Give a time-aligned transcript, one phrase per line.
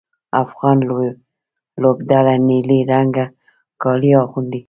[0.43, 0.77] افغان
[1.81, 3.25] لوبډله نیلي رنګه
[3.81, 4.59] کالي اغوندي.